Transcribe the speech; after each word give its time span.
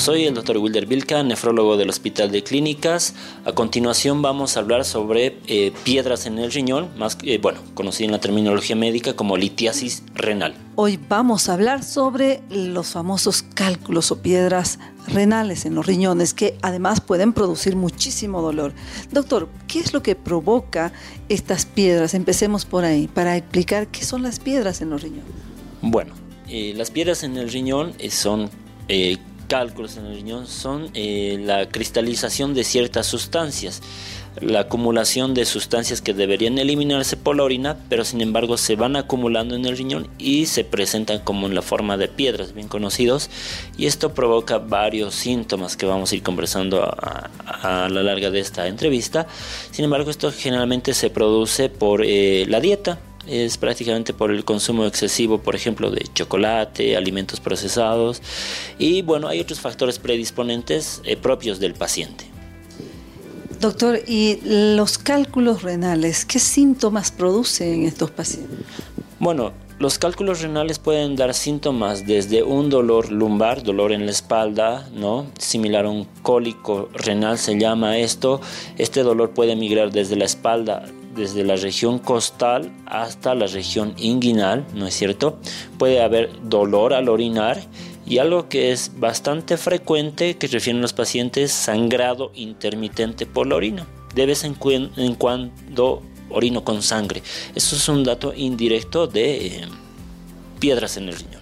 Soy 0.00 0.24
el 0.24 0.32
doctor 0.32 0.56
Wilder 0.56 0.86
Vilca, 0.86 1.22
nefrólogo 1.22 1.76
del 1.76 1.90
Hospital 1.90 2.30
de 2.30 2.42
Clínicas. 2.42 3.12
A 3.44 3.52
continuación 3.52 4.22
vamos 4.22 4.56
a 4.56 4.60
hablar 4.60 4.86
sobre 4.86 5.36
eh, 5.46 5.72
piedras 5.84 6.24
en 6.24 6.38
el 6.38 6.50
riñón, 6.50 6.88
más 6.96 7.18
eh, 7.22 7.36
bueno, 7.36 7.60
conocida 7.74 8.06
en 8.06 8.12
la 8.12 8.18
terminología 8.18 8.74
médica 8.74 9.14
como 9.14 9.36
litiasis 9.36 10.02
renal. 10.14 10.54
Hoy 10.76 10.98
vamos 11.06 11.50
a 11.50 11.52
hablar 11.52 11.84
sobre 11.84 12.40
los 12.48 12.92
famosos 12.92 13.42
cálculos 13.42 14.10
o 14.10 14.22
piedras 14.22 14.78
renales 15.06 15.66
en 15.66 15.74
los 15.74 15.84
riñones 15.84 16.32
que 16.32 16.56
además 16.62 17.02
pueden 17.02 17.34
producir 17.34 17.76
muchísimo 17.76 18.40
dolor. 18.40 18.72
Doctor, 19.12 19.50
¿qué 19.68 19.80
es 19.80 19.92
lo 19.92 20.02
que 20.02 20.14
provoca 20.16 20.94
estas 21.28 21.66
piedras? 21.66 22.14
Empecemos 22.14 22.64
por 22.64 22.86
ahí 22.86 23.06
para 23.06 23.36
explicar 23.36 23.88
qué 23.88 24.02
son 24.02 24.22
las 24.22 24.40
piedras 24.40 24.80
en 24.80 24.88
los 24.88 25.02
riñones. 25.02 25.34
Bueno, 25.82 26.14
eh, 26.48 26.72
las 26.74 26.90
piedras 26.90 27.22
en 27.22 27.36
el 27.36 27.50
riñón 27.50 27.92
son 28.08 28.48
cálculos 29.50 29.96
en 29.96 30.06
el 30.06 30.14
riñón 30.14 30.46
son 30.46 30.90
eh, 30.94 31.36
la 31.40 31.68
cristalización 31.68 32.54
de 32.54 32.62
ciertas 32.62 33.06
sustancias, 33.06 33.82
la 34.40 34.60
acumulación 34.60 35.34
de 35.34 35.44
sustancias 35.44 36.00
que 36.00 36.14
deberían 36.14 36.56
eliminarse 36.58 37.16
por 37.16 37.34
la 37.34 37.42
orina, 37.42 37.76
pero 37.88 38.04
sin 38.04 38.20
embargo 38.20 38.56
se 38.56 38.76
van 38.76 38.94
acumulando 38.94 39.56
en 39.56 39.66
el 39.66 39.76
riñón 39.76 40.06
y 40.18 40.46
se 40.46 40.62
presentan 40.62 41.18
como 41.18 41.48
en 41.48 41.56
la 41.56 41.62
forma 41.62 41.96
de 41.96 42.06
piedras 42.06 42.54
bien 42.54 42.68
conocidos 42.68 43.28
y 43.76 43.86
esto 43.86 44.14
provoca 44.14 44.58
varios 44.58 45.16
síntomas 45.16 45.76
que 45.76 45.84
vamos 45.84 46.12
a 46.12 46.14
ir 46.14 46.22
conversando 46.22 46.84
a, 46.84 47.28
la 47.90 48.02
larga 48.04 48.30
de 48.30 48.38
esta 48.38 48.68
entrevista. 48.68 49.26
Sin 49.72 49.84
embargo, 49.84 50.12
esto 50.12 50.30
generalmente 50.30 50.94
se 50.94 51.10
produce 51.10 51.68
por 51.68 52.04
eh, 52.04 52.46
la 52.48 52.60
dieta, 52.60 53.00
es 53.26 53.58
prácticamente 53.58 54.12
por 54.12 54.30
el 54.30 54.44
consumo 54.44 54.86
excesivo, 54.86 55.38
por 55.38 55.54
ejemplo, 55.54 55.90
de 55.90 56.06
chocolate, 56.14 56.96
alimentos 56.96 57.40
procesados 57.40 58.22
y 58.78 59.02
bueno, 59.02 59.28
hay 59.28 59.40
otros 59.40 59.60
factores 59.60 59.98
predisponentes 59.98 61.02
eh, 61.04 61.16
propios 61.16 61.60
del 61.60 61.74
paciente. 61.74 62.26
Doctor, 63.60 64.00
¿y 64.06 64.38
los 64.44 64.96
cálculos 64.96 65.62
renales, 65.62 66.24
qué 66.24 66.38
síntomas 66.38 67.12
producen 67.12 67.84
estos 67.84 68.10
pacientes? 68.10 68.58
Bueno, 69.18 69.52
los 69.78 69.98
cálculos 69.98 70.40
renales 70.40 70.78
pueden 70.78 71.14
dar 71.14 71.34
síntomas 71.34 72.06
desde 72.06 72.42
un 72.42 72.70
dolor 72.70 73.12
lumbar, 73.12 73.62
dolor 73.62 73.92
en 73.92 74.06
la 74.06 74.12
espalda, 74.12 74.88
¿no? 74.94 75.26
Similar 75.38 75.84
a 75.84 75.90
un 75.90 76.06
cólico 76.22 76.88
renal 76.94 77.38
se 77.38 77.58
llama 77.58 77.98
esto. 77.98 78.40
Este 78.78 79.02
dolor 79.02 79.30
puede 79.30 79.56
migrar 79.56 79.90
desde 79.90 80.16
la 80.16 80.24
espalda 80.24 80.86
desde 81.14 81.44
la 81.44 81.56
región 81.56 81.98
costal 81.98 82.72
hasta 82.86 83.34
la 83.34 83.46
región 83.46 83.94
inguinal, 83.96 84.66
¿no 84.74 84.86
es 84.86 84.94
cierto? 84.94 85.38
Puede 85.78 86.02
haber 86.02 86.30
dolor 86.48 86.94
al 86.94 87.08
orinar 87.08 87.60
y 88.06 88.18
algo 88.18 88.48
que 88.48 88.72
es 88.72 88.92
bastante 88.98 89.56
frecuente 89.56 90.36
que 90.36 90.48
refieren 90.48 90.82
los 90.82 90.92
pacientes, 90.92 91.52
sangrado 91.52 92.32
intermitente 92.34 93.26
por 93.26 93.46
la 93.46 93.56
orina. 93.56 93.86
De 94.14 94.26
vez 94.26 94.44
en, 94.44 94.54
cuando 95.14 96.02
orino 96.28 96.64
con 96.64 96.82
sangre. 96.82 97.22
Eso 97.54 97.76
es 97.76 97.88
un 97.88 98.02
dato 98.02 98.32
indirecto 98.34 99.06
de 99.06 99.46
eh, 99.46 99.68
piedras 100.58 100.96
en 100.96 101.08
el 101.08 101.16
riñón. 101.16 101.40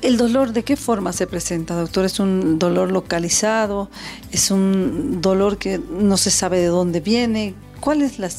¿El 0.00 0.16
dolor 0.16 0.52
de 0.52 0.62
qué 0.62 0.76
forma 0.76 1.12
se 1.12 1.26
presenta, 1.26 1.74
doctor? 1.74 2.04
¿Es 2.04 2.20
un 2.20 2.58
dolor 2.58 2.92
localizado? 2.92 3.90
¿Es 4.30 4.50
un 4.50 5.20
dolor 5.20 5.58
que 5.58 5.78
no 5.78 6.16
se 6.16 6.30
sabe 6.30 6.58
de 6.58 6.66
dónde 6.66 7.00
viene? 7.00 7.54
¿Cuál 7.80 8.02
es 8.02 8.18
la 8.18 8.30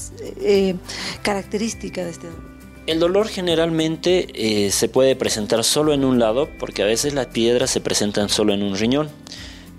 eh, 0.42 0.76
característica 1.22 2.04
de 2.04 2.12
este 2.12 2.28
dolor? 2.28 2.50
El 2.88 3.00
dolor 3.00 3.28
generalmente 3.28 4.28
eh, 4.34 4.72
se 4.72 4.90
puede 4.90 5.16
presentar 5.16 5.64
solo 5.64 5.94
en 5.94 6.04
un 6.04 6.18
lado, 6.18 6.50
porque 6.60 6.82
a 6.82 6.86
veces 6.86 7.14
las 7.14 7.28
piedras 7.28 7.70
se 7.70 7.82
presentan 7.82 8.30
solo 8.30 8.54
en 8.54 8.64
un 8.64 8.76
riñón. 8.76 9.10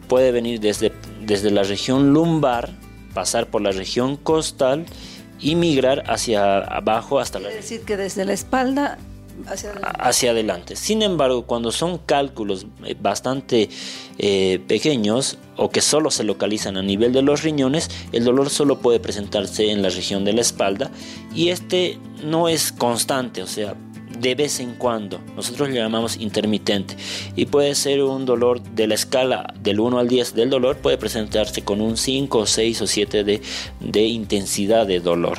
Puede 0.07 0.31
venir 0.31 0.61
desde, 0.61 0.93
desde 1.21 1.51
la 1.51 1.65
región 1.65 2.13
lumbar, 2.13 2.71
pasar 3.13 3.49
por 3.49 3.63
la 3.63 3.73
región 3.73 4.17
costal 4.17 4.87
y 5.41 5.57
migrar 5.57 6.05
hacia 6.07 6.59
abajo 6.59 7.19
hasta 7.19 7.41
la... 7.41 7.49
Es 7.49 7.57
decir, 7.57 7.81
que 7.81 7.97
desde 7.97 8.25
la 8.25 8.33
espalda 8.33 8.99
hacia 9.47 10.31
adelante. 10.31 10.77
Sin 10.77 11.03
embargo, 11.03 11.47
cuando 11.47 11.73
son 11.73 11.99
cálculos 11.99 12.67
eh, 12.85 12.97
bastante 13.01 13.69
eh, 14.19 14.61
pequeños 14.67 15.39
o 15.57 15.71
que 15.71 15.81
solo 15.81 16.11
se 16.11 16.25
localizan 16.25 16.77
a 16.77 16.83
nivel 16.83 17.13
de 17.13 17.23
los 17.23 17.43
riñones, 17.43 17.91
el 18.13 18.25
dolor 18.25 18.51
solo 18.51 18.79
puede 18.79 19.01
presentarse 19.01 19.71
en 19.71 19.83
la 19.83 19.91
región 19.91 20.25
de 20.25 20.33
la 20.33 20.41
espalda 20.41 20.91
y 21.35 21.49
este 21.49 21.99
no 22.25 22.49
es 22.49 22.73
constante, 22.73 23.43
o 23.43 23.47
sea, 23.47 23.75
de 24.21 24.35
vez 24.35 24.61
en 24.61 24.75
cuando. 24.75 25.21
Nosotros 25.37 25.71
le 25.71 25.77
llamamos 25.77 26.17
intermitente. 26.17 26.97
Y 27.37 27.47
puede 27.47 27.75
ser 27.75 28.03
un 28.03 28.25
dolor 28.27 28.63
de 28.63 28.87
la 28.87 28.95
escala 28.95 29.55
del 29.63 29.81
1 29.81 29.99
al 29.99 30.09
10 30.09 30.35
del 30.35 30.51
dolor, 30.51 30.77
puede 30.77 30.99
presentarse 30.99 31.63
con 31.63 31.81
un 31.81 31.97
5, 31.97 32.47
6 32.47 32.83
o 32.83 32.87
7 32.87 33.25
de, 33.25 33.41
de 33.81 34.03
intensidad 34.03 34.87
de 34.87 35.01
dolor. 35.01 35.39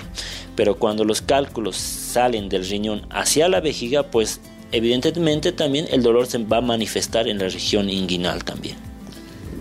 Pero 0.56 0.78
cuando 0.78 1.06
los 1.06 1.22
cálculos 1.22 1.78
salen 1.78 2.50
del 2.50 2.68
riñón 2.68 3.06
hacia 3.09 3.50
la 3.50 3.62
vejiga, 3.62 4.03
pues 4.03 4.42
evidentemente 4.72 5.52
también 5.52 5.88
el 5.92 6.03
dolor 6.03 6.28
se 6.28 6.40
va 6.40 6.58
a 6.58 6.62
manifestar 6.62 7.28
en 7.28 7.40
la 7.40 7.50
región 7.50 7.90
inguinal 7.90 8.44
también. 8.44 8.91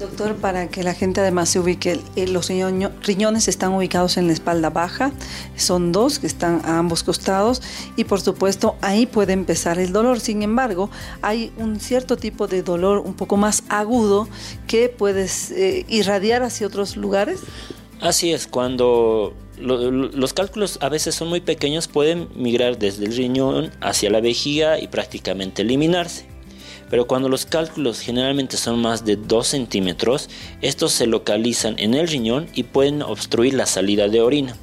Doctor, 0.01 0.35
para 0.37 0.69
que 0.69 0.83
la 0.83 0.95
gente 0.95 1.21
además 1.21 1.51
se 1.51 1.61
ubique, 1.61 2.01
eh, 2.17 2.27
los 2.27 2.49
riñones 2.49 3.49
están 3.49 3.75
ubicados 3.75 4.17
en 4.17 4.29
la 4.29 4.33
espalda 4.33 4.71
baja, 4.71 5.13
son 5.57 5.93
dos 5.93 6.19
que 6.19 6.27
están 6.27 6.63
a 6.65 6.79
ambos 6.79 7.03
costados 7.03 7.61
y 7.97 8.05
por 8.05 8.23
supuesto 8.23 8.77
ahí 8.81 9.05
puede 9.05 9.35
empezar 9.35 9.79
el 9.79 9.93
dolor. 9.93 10.19
Sin 10.19 10.43
embargo, 10.43 10.89
hay 11.21 11.53
un 11.59 11.81
cierto 11.81 12.17
tipo 12.17 12.47
de 12.47 12.63
dolor 12.63 13.01
un 13.01 13.13
poco 13.13 13.37
más 13.37 13.63
agudo 13.69 14.27
que 14.67 14.89
puedes 14.89 15.51
eh, 15.51 15.85
irradiar 15.91 16.43
hacia 16.45 16.67
otros 16.67 16.97
lugares. 16.97 17.41
Así 18.01 18.33
es, 18.33 18.47
cuando 18.47 19.35
los 19.59 20.33
cálculos 20.33 20.79
a 20.81 20.89
veces 20.89 21.15
son 21.15 21.29
muy 21.29 21.43
pequeños, 21.43 21.89
pueden 21.89 22.31
migrar 22.35 22.79
desde 22.79 23.05
el 23.05 23.15
riñón 23.15 23.71
hacia 23.83 24.09
la 24.09 24.23
vejiga 24.23 24.81
y 24.81 24.89
prácticamente 24.89 25.61
eliminarse. 25.61 26.30
Pero 26.91 27.07
cuando 27.07 27.29
los 27.29 27.47
cálculos 27.47 28.01
generalmente 28.01 28.57
son 28.57 28.81
más 28.81 29.05
de 29.05 29.17
2 29.17 29.47
centímetros, 29.47 30.29
estos 30.61 30.93
se 30.93 31.07
localizan 31.07 31.79
en 31.79 31.95
el 31.95 32.09
riñón 32.09 32.49
y 32.53 32.65
pueden 32.65 33.03
obstruir 33.03 33.55
la 33.55 33.67
salida 33.67 34.09
de 34.09 34.21
orina. 34.21 34.57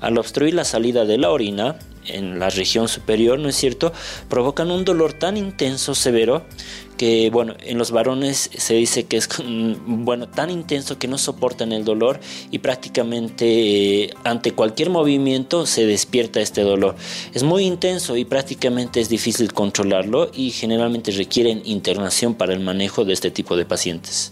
Al 0.00 0.16
obstruir 0.16 0.54
la 0.54 0.64
salida 0.64 1.04
de 1.04 1.18
la 1.18 1.30
orina, 1.30 1.76
en 2.06 2.38
la 2.38 2.50
región 2.50 2.88
superior, 2.88 3.38
¿no 3.38 3.48
es 3.48 3.56
cierto?, 3.56 3.92
provocan 4.28 4.70
un 4.70 4.84
dolor 4.84 5.12
tan 5.12 5.36
intenso, 5.36 5.94
severo, 5.94 6.44
que 7.02 7.30
bueno, 7.30 7.56
en 7.58 7.78
los 7.78 7.90
varones 7.90 8.48
se 8.56 8.74
dice 8.74 9.06
que 9.06 9.16
es 9.16 9.28
bueno, 9.86 10.28
tan 10.28 10.50
intenso 10.50 11.00
que 11.00 11.08
no 11.08 11.18
soportan 11.18 11.72
el 11.72 11.84
dolor 11.84 12.20
y 12.52 12.60
prácticamente 12.60 14.04
eh, 14.04 14.14
ante 14.22 14.52
cualquier 14.52 14.88
movimiento 14.88 15.66
se 15.66 15.84
despierta 15.84 16.40
este 16.40 16.60
dolor. 16.60 16.94
Es 17.34 17.42
muy 17.42 17.64
intenso 17.64 18.16
y 18.16 18.24
prácticamente 18.24 19.00
es 19.00 19.08
difícil 19.08 19.52
controlarlo 19.52 20.30
y 20.32 20.52
generalmente 20.52 21.10
requieren 21.10 21.62
internación 21.64 22.34
para 22.34 22.52
el 22.52 22.60
manejo 22.60 23.04
de 23.04 23.14
este 23.14 23.32
tipo 23.32 23.56
de 23.56 23.64
pacientes. 23.64 24.30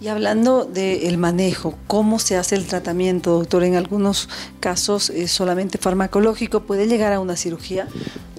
Y 0.00 0.06
hablando 0.06 0.64
del 0.64 1.18
manejo, 1.18 1.74
¿cómo 1.88 2.20
se 2.20 2.36
hace 2.36 2.54
el 2.54 2.66
tratamiento, 2.66 3.32
doctor? 3.34 3.62
En 3.62 3.76
algunos 3.76 4.28
casos 4.60 5.10
es 5.10 5.32
solamente 5.32 5.78
farmacológico, 5.78 6.60
¿puede 6.60 6.86
llegar 6.86 7.12
a 7.12 7.18
una 7.20 7.36
cirugía? 7.36 7.88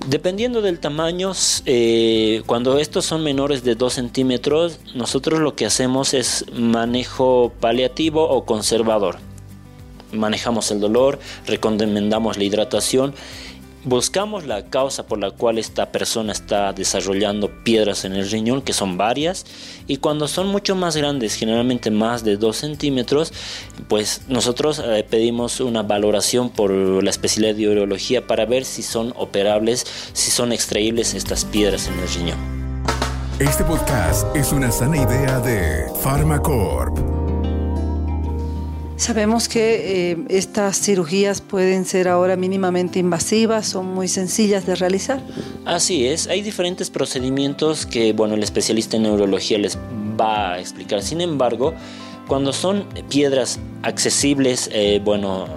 Dependiendo 0.08 0.62
del 0.62 0.80
tamaño, 0.80 1.31
eh, 1.66 2.44
cuando 2.46 2.78
estos 2.78 3.06
son 3.06 3.24
menores 3.24 3.63
de 3.63 3.75
2 3.75 3.94
centímetros, 3.94 4.80
nosotros 4.94 5.39
lo 5.39 5.56
que 5.56 5.66
hacemos 5.66 6.13
es 6.13 6.45
manejo 6.51 7.54
paliativo 7.62 8.28
o 8.28 8.45
conservador. 8.45 9.18
Manejamos 10.12 10.72
el 10.72 10.81
dolor, 10.81 11.19
recomendamos 11.48 12.38
la 12.38 12.44
hidratación 12.44 13.16
buscamos 13.83 14.45
la 14.45 14.65
causa 14.69 15.06
por 15.06 15.19
la 15.19 15.31
cual 15.31 15.57
esta 15.57 15.91
persona 15.91 16.31
está 16.31 16.74
desarrollando 16.74 17.63
piedras 17.63 18.06
en 18.06 18.13
el 18.13 18.30
riñón, 18.30 18.62
que 18.62 18.74
son 18.74 18.97
varias, 18.97 19.45
y 19.88 19.97
cuando 19.97 20.27
son 20.27 20.47
mucho 20.47 20.75
más 20.75 20.95
grandes, 20.95 21.35
generalmente 21.35 21.91
más 21.91 22.24
de 22.24 22.38
2 22.38 22.56
centímetros, 22.56 23.33
pues 23.88 24.21
nosotros 24.27 24.81
eh, 24.83 25.06
pedimos 25.09 25.59
una 25.59 25.83
valoración 25.83 26.50
por 26.50 26.71
la 26.71 27.09
especialidad 27.09 27.56
de 27.56 27.69
urología 27.69 28.25
para 28.25 28.45
ver 28.45 28.65
si 28.65 28.83
son 28.83 29.13
operables, 29.18 29.85
si 30.13 30.31
son 30.31 30.51
extraíbles 30.51 31.13
estas 31.13 31.45
piedras 31.45 31.88
en 31.88 32.00
el 32.00 32.09
riñón. 32.09 32.63
Este 33.39 33.63
podcast 33.63 34.33
es 34.35 34.51
una 34.51 34.71
sana 34.71 34.97
idea 34.97 35.39
de 35.39 35.85
Pharmacorp. 36.03 37.23
Sabemos 39.04 39.50
que 39.50 40.12
eh, 40.12 40.18
estas 40.30 40.80
cirugías 40.80 41.42
pueden 41.42 41.84
ser 41.84 42.08
ahora 42.08 42.38
mínimamente 42.38 43.00
invasivas, 43.00 43.68
son 43.68 43.88
muy 43.88 44.08
sencillas 44.08 44.66
de 44.66 44.76
realizar. 44.76 45.20
Así 45.66 46.08
es, 46.08 46.28
hay 46.28 46.42
diferentes 46.42 46.90
procedimientos 46.90 47.86
que 47.86 48.14
bueno, 48.14 48.36
el 48.36 48.44
especialista 48.44 48.96
en 48.96 49.04
neurología 49.04 49.58
les 49.58 49.78
va 49.78 50.54
a 50.54 50.60
explicar. 50.62 51.02
Sin 51.02 51.20
embargo, 51.20 51.74
cuando 52.30 52.54
son 52.54 52.86
piedras 53.10 53.60
accesibles, 53.82 54.70
eh, 54.72 55.02
bueno, 55.04 55.48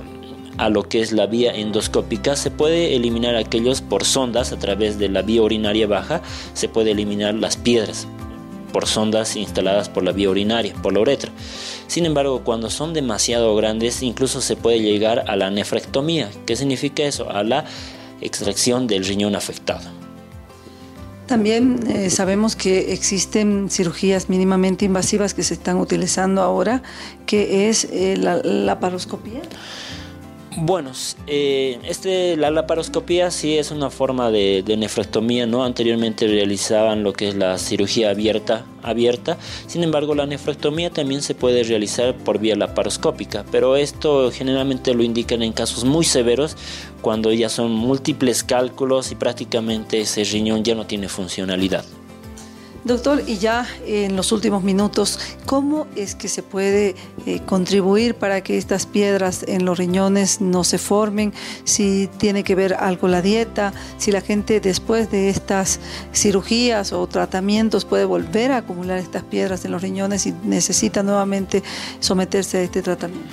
a 0.58 0.68
lo 0.68 0.82
que 0.88 1.00
es 1.00 1.12
la 1.12 1.26
vía 1.26 1.54
endoscópica, 1.54 2.34
se 2.34 2.50
puede 2.50 2.96
eliminar 2.96 3.36
aquellos 3.36 3.80
por 3.80 4.04
sondas 4.04 4.50
a 4.50 4.58
través 4.58 4.98
de 4.98 5.08
la 5.08 5.22
vía 5.22 5.42
urinaria 5.42 5.86
baja, 5.86 6.20
se 6.52 6.68
puede 6.68 6.90
eliminar 6.90 7.34
las 7.34 7.56
piedras 7.56 8.08
por 8.76 8.86
sondas 8.86 9.36
instaladas 9.36 9.88
por 9.88 10.02
la 10.02 10.12
vía 10.12 10.28
urinaria, 10.28 10.74
por 10.82 10.92
la 10.92 11.00
uretra. 11.00 11.32
Sin 11.86 12.04
embargo, 12.04 12.42
cuando 12.44 12.68
son 12.68 12.92
demasiado 12.92 13.56
grandes, 13.56 14.02
incluso 14.02 14.42
se 14.42 14.54
puede 14.54 14.80
llegar 14.80 15.24
a 15.28 15.34
la 15.34 15.50
nefrectomía. 15.50 16.28
¿Qué 16.44 16.56
significa 16.56 17.02
eso? 17.04 17.30
A 17.30 17.42
la 17.42 17.64
extracción 18.20 18.86
del 18.86 19.06
riñón 19.06 19.34
afectado. 19.34 19.88
También 21.24 21.88
eh, 21.88 22.10
sabemos 22.10 22.54
que 22.54 22.92
existen 22.92 23.70
cirugías 23.70 24.28
mínimamente 24.28 24.84
invasivas 24.84 25.32
que 25.32 25.42
se 25.42 25.54
están 25.54 25.78
utilizando 25.78 26.42
ahora, 26.42 26.82
que 27.24 27.70
es 27.70 27.84
eh, 27.84 28.18
la 28.18 28.42
laparoscopía. 28.42 29.40
Bueno, 30.58 30.92
eh, 31.26 31.78
este, 31.84 32.34
la 32.34 32.50
laparoscopía 32.50 33.30
sí 33.30 33.58
es 33.58 33.70
una 33.70 33.90
forma 33.90 34.30
de, 34.30 34.64
nefrectomía, 34.78 35.46
¿no? 35.46 35.64
Anteriormente 35.64 36.26
realizaban 36.26 37.02
lo 37.02 37.12
que 37.12 37.28
es 37.28 37.34
la 37.34 37.58
cirugía 37.58 38.08
abierta, 38.08 38.64
abierta, 38.82 39.36
sin 39.66 39.84
embargo 39.84 40.14
la 40.14 40.24
nefrectomía 40.24 40.88
también 40.88 41.20
se 41.20 41.34
puede 41.34 41.62
realizar 41.62 42.16
por 42.16 42.38
vía 42.38 42.56
laparoscópica, 42.56 43.44
pero 43.52 43.76
esto 43.76 44.30
generalmente 44.32 44.94
lo 44.94 45.02
indican 45.02 45.42
en 45.42 45.52
casos 45.52 45.84
muy 45.84 46.06
severos, 46.06 46.56
cuando 47.02 47.34
ya 47.34 47.50
son 47.50 47.72
múltiples 47.72 48.42
cálculos 48.42 49.12
y 49.12 49.14
prácticamente 49.14 50.00
ese 50.00 50.24
riñón 50.24 50.64
ya 50.64 50.74
no 50.74 50.86
tiene 50.86 51.10
funcionalidad. 51.10 51.84
Doctor, 52.86 53.24
y 53.26 53.38
ya 53.38 53.66
en 53.84 54.14
los 54.14 54.30
últimos 54.30 54.62
minutos, 54.62 55.18
¿cómo 55.44 55.88
es 55.96 56.14
que 56.14 56.28
se 56.28 56.44
puede 56.44 56.94
eh, 57.26 57.40
contribuir 57.44 58.14
para 58.14 58.44
que 58.44 58.58
estas 58.58 58.86
piedras 58.86 59.44
en 59.48 59.64
los 59.64 59.76
riñones 59.76 60.40
no 60.40 60.62
se 60.62 60.78
formen? 60.78 61.32
Si 61.64 62.08
tiene 62.18 62.44
que 62.44 62.54
ver 62.54 62.74
algo 62.74 63.08
la 63.08 63.22
dieta, 63.22 63.72
si 63.98 64.12
la 64.12 64.20
gente 64.20 64.60
después 64.60 65.10
de 65.10 65.30
estas 65.30 65.80
cirugías 66.14 66.92
o 66.92 67.04
tratamientos 67.08 67.84
puede 67.84 68.04
volver 68.04 68.52
a 68.52 68.58
acumular 68.58 68.98
estas 68.98 69.24
piedras 69.24 69.64
en 69.64 69.72
los 69.72 69.82
riñones 69.82 70.24
y 70.28 70.34
necesita 70.44 71.02
nuevamente 71.02 71.64
someterse 71.98 72.58
a 72.58 72.62
este 72.62 72.82
tratamiento. 72.82 73.26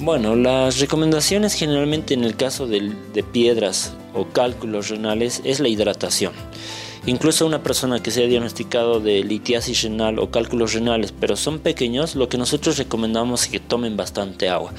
Bueno, 0.00 0.36
las 0.36 0.80
recomendaciones 0.80 1.54
generalmente 1.54 2.12
en 2.12 2.24
el 2.24 2.36
caso 2.36 2.66
de, 2.66 2.92
de 3.14 3.22
piedras 3.22 3.94
o 4.12 4.26
cálculos 4.26 4.90
renales 4.90 5.40
es 5.44 5.60
la 5.60 5.68
hidratación. 5.68 6.34
Incluso 7.04 7.46
una 7.46 7.64
persona 7.64 8.00
que 8.00 8.12
se 8.12 8.22
ha 8.22 8.28
diagnosticado 8.28 9.00
de 9.00 9.24
litiasis 9.24 9.82
renal 9.82 10.20
o 10.20 10.30
cálculos 10.30 10.72
renales, 10.72 11.12
pero 11.12 11.34
son 11.34 11.58
pequeños, 11.58 12.14
lo 12.14 12.28
que 12.28 12.38
nosotros 12.38 12.78
recomendamos 12.78 13.42
es 13.42 13.48
que 13.48 13.58
tomen 13.58 13.96
bastante 13.96 14.48
agua. 14.48 14.72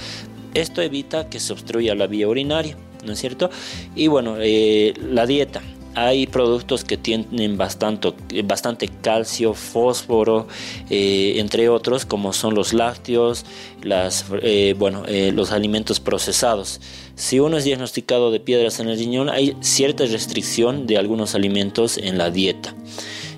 Esto 0.54 0.82
evita 0.82 1.30
que 1.30 1.42
se 1.42 1.52
obstruya 1.52 1.96
la 1.96 2.08
vía 2.08 2.30
urinaria, 2.30 2.78
¿no 3.06 3.12
es 3.12 3.20
cierto? 3.20 3.50
Y 3.94 4.08
bueno, 4.08 4.38
eh, 4.40 4.94
la 5.02 5.26
dieta. 5.26 5.62
Hay 5.96 6.26
productos 6.26 6.84
que 6.84 6.98
tienen 6.98 7.58
bastante, 7.58 8.88
calcio, 9.02 9.54
fósforo, 9.54 10.48
eh, 10.90 11.36
entre 11.38 11.70
otros, 11.70 12.06
como 12.06 12.34
son 12.34 12.56
los 12.56 12.74
lácteos, 12.74 13.46
las, 13.84 14.26
eh, 14.42 14.76
bueno, 14.78 15.04
eh, 15.08 15.32
los 15.34 15.52
alimentos 15.52 16.00
procesados. 16.00 16.82
Si 17.16 17.40
uno 17.40 17.58
es 17.58 17.64
diagnosticado 17.64 18.32
de 18.32 18.40
piedras 18.40 18.80
en 18.80 18.90
el 18.90 18.98
riñón, 18.98 19.30
hay 19.30 19.56
cierta 19.62 20.06
restricción 20.06 20.88
de 20.88 20.98
algunos 20.98 21.36
alimentos 21.36 21.98
en 21.98 22.18
la 22.18 22.32
dieta. 22.32 22.74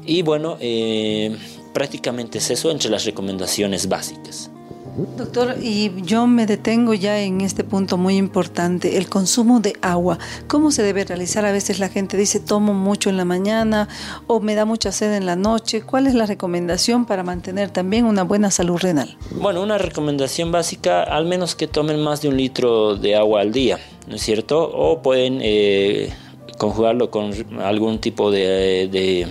Y 0.06 0.22
bueno, 0.22 0.58
prácticamente 1.74 2.38
es 2.38 2.52
eso 2.52 2.72
entre 2.72 2.90
las 2.90 3.06
recomendaciones 3.06 3.90
básicas. 3.90 4.50
Doctor, 4.98 5.58
y 5.62 5.92
yo 6.04 6.26
me 6.26 6.46
detengo 6.46 6.94
ya 6.94 7.20
en 7.20 7.42
este 7.42 7.66
punto 7.66 7.98
muy 7.98 8.16
importante, 8.16 8.98
el 8.98 9.10
consumo 9.10 9.60
de 9.60 9.74
agua. 9.82 10.20
¿Cómo 10.48 10.72
se 10.72 10.84
debe 10.84 11.04
realizar? 11.04 11.46
A 11.46 11.52
veces 11.52 11.80
la 11.80 11.90
gente 11.90 12.16
dice 12.16 12.40
tomo 12.40 12.74
mucho 12.74 13.10
en 13.10 13.18
la 13.18 13.26
mañana 13.26 13.90
o 14.28 14.40
me 14.40 14.56
da 14.56 14.64
mucha 14.64 14.94
sed 14.94 15.14
en 15.14 15.26
la 15.26 15.36
noche. 15.36 15.82
¿Cuál 15.82 16.08
es 16.08 16.14
la 16.14 16.26
recomendación 16.26 17.06
para 17.06 17.24
mantener 17.24 17.72
también 17.72 18.06
una 18.06 18.24
buena 18.24 18.52
salud 18.52 18.78
renal? 18.78 19.18
Bueno, 19.32 19.62
una 19.62 19.78
recomendación 19.78 20.54
básica, 20.54 21.04
al 21.04 21.26
menos 21.26 21.56
que 21.56 21.68
tomen 21.68 22.02
más 22.02 22.22
de 22.22 22.30
un 22.30 22.38
litro 22.38 22.96
de 22.96 23.18
agua 23.18 23.42
al 23.42 23.52
día, 23.52 23.80
¿no 24.08 24.16
es 24.16 24.22
cierto? 24.22 24.64
O 24.64 25.02
pueden 25.02 25.40
eh, 25.42 26.14
conjugarlo 26.58 27.12
con 27.12 27.34
algún 27.62 28.00
tipo 28.00 28.32
de 28.32 29.28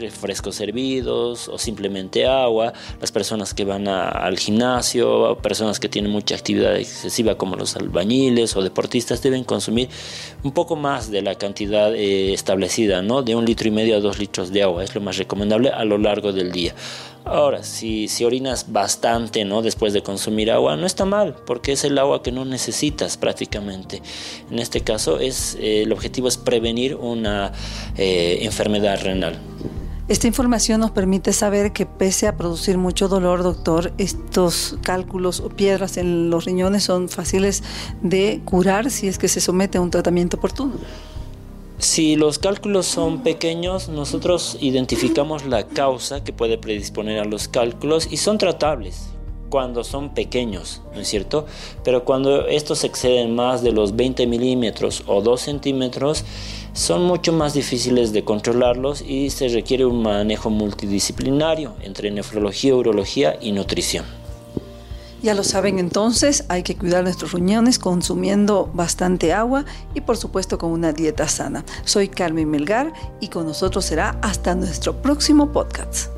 refrescos 0.00 0.56
servidos 0.56 1.48
o 1.48 1.58
simplemente 1.58 2.26
agua, 2.26 2.72
las 3.00 3.12
personas 3.12 3.54
que 3.54 3.64
van 3.64 3.88
al 3.88 4.38
gimnasio, 4.38 5.38
personas 5.38 5.80
que 5.80 5.88
tienen 5.88 6.10
mucha 6.10 6.34
actividad 6.34 6.76
excesiva 6.76 7.36
como 7.36 7.56
los 7.56 7.76
albañiles 7.76 8.56
o 8.56 8.62
deportistas 8.62 9.22
deben 9.22 9.44
consumir 9.44 9.88
un 10.42 10.52
poco 10.52 10.76
más 10.76 11.10
de 11.10 11.22
la 11.22 11.34
cantidad 11.34 11.94
eh, 11.94 12.32
establecida, 12.32 13.02
¿no? 13.02 13.22
de 13.22 13.34
un 13.34 13.44
litro 13.44 13.68
y 13.68 13.70
medio 13.70 13.96
a 13.96 14.00
dos 14.00 14.18
litros 14.18 14.52
de 14.52 14.62
agua, 14.62 14.84
es 14.84 14.94
lo 14.94 15.00
más 15.00 15.16
recomendable 15.16 15.70
a 15.70 15.84
lo 15.84 15.98
largo 15.98 16.32
del 16.32 16.52
día. 16.52 16.74
Ahora, 17.28 17.62
si, 17.62 18.08
si 18.08 18.24
orinas 18.24 18.72
bastante 18.72 19.44
¿no? 19.44 19.60
después 19.60 19.92
de 19.92 20.02
consumir 20.02 20.50
agua, 20.50 20.76
no 20.76 20.86
está 20.86 21.04
mal, 21.04 21.36
porque 21.46 21.72
es 21.72 21.84
el 21.84 21.98
agua 21.98 22.22
que 22.22 22.32
no 22.32 22.46
necesitas 22.46 23.18
prácticamente. 23.18 24.00
En 24.50 24.58
este 24.58 24.80
caso, 24.80 25.20
es, 25.20 25.54
eh, 25.60 25.82
el 25.82 25.92
objetivo 25.92 26.28
es 26.28 26.38
prevenir 26.38 26.94
una 26.94 27.52
eh, 27.98 28.38
enfermedad 28.42 29.02
renal. 29.02 29.38
Esta 30.08 30.26
información 30.26 30.80
nos 30.80 30.90
permite 30.90 31.34
saber 31.34 31.74
que 31.74 31.84
pese 31.84 32.28
a 32.28 32.36
producir 32.38 32.78
mucho 32.78 33.08
dolor, 33.08 33.42
doctor, 33.42 33.92
estos 33.98 34.78
cálculos 34.82 35.40
o 35.40 35.50
piedras 35.50 35.98
en 35.98 36.30
los 36.30 36.46
riñones 36.46 36.84
son 36.84 37.10
fáciles 37.10 37.62
de 38.00 38.40
curar 38.46 38.90
si 38.90 39.06
es 39.06 39.18
que 39.18 39.28
se 39.28 39.42
somete 39.42 39.76
a 39.76 39.82
un 39.82 39.90
tratamiento 39.90 40.38
oportuno. 40.38 40.72
Si 41.76 42.16
los 42.16 42.38
cálculos 42.38 42.86
son 42.86 43.22
pequeños, 43.22 43.90
nosotros 43.90 44.56
identificamos 44.62 45.44
la 45.44 45.66
causa 45.66 46.24
que 46.24 46.32
puede 46.32 46.56
predisponer 46.56 47.20
a 47.20 47.26
los 47.26 47.46
cálculos 47.46 48.08
y 48.10 48.16
son 48.16 48.38
tratables 48.38 49.10
cuando 49.50 49.84
son 49.84 50.14
pequeños, 50.14 50.82
¿no 50.94 51.00
es 51.00 51.08
cierto? 51.08 51.46
Pero 51.84 52.04
cuando 52.04 52.46
estos 52.46 52.84
exceden 52.84 53.34
más 53.34 53.62
de 53.62 53.72
los 53.72 53.94
20 53.94 54.26
milímetros 54.26 55.04
o 55.06 55.20
2 55.20 55.40
centímetros, 55.40 56.24
son 56.72 57.04
mucho 57.04 57.32
más 57.32 57.54
difíciles 57.54 58.12
de 58.12 58.24
controlarlos 58.24 59.02
y 59.02 59.30
se 59.30 59.48
requiere 59.48 59.84
un 59.84 60.02
manejo 60.02 60.50
multidisciplinario 60.50 61.74
entre 61.82 62.10
nefrología, 62.10 62.74
urología 62.74 63.36
y 63.40 63.52
nutrición. 63.52 64.04
Ya 65.22 65.34
lo 65.34 65.42
saben 65.42 65.80
entonces, 65.80 66.44
hay 66.48 66.62
que 66.62 66.76
cuidar 66.76 67.02
nuestros 67.02 67.32
riñones 67.32 67.80
consumiendo 67.80 68.70
bastante 68.72 69.32
agua 69.32 69.64
y 69.94 70.00
por 70.00 70.16
supuesto 70.16 70.58
con 70.58 70.70
una 70.70 70.92
dieta 70.92 71.26
sana. 71.26 71.64
Soy 71.84 72.08
Carmen 72.08 72.48
Melgar 72.48 72.92
y 73.20 73.28
con 73.28 73.44
nosotros 73.46 73.84
será 73.84 74.18
hasta 74.22 74.54
nuestro 74.54 75.02
próximo 75.02 75.50
podcast. 75.52 76.17